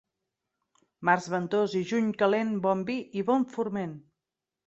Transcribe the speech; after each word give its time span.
Març 1.09 1.27
ventós 1.33 1.75
i 1.81 1.81
juny 1.91 2.09
calent, 2.23 2.55
bon 2.65 2.81
vi 2.87 2.97
i 3.21 3.25
bon 3.31 3.47
forment. 3.57 3.93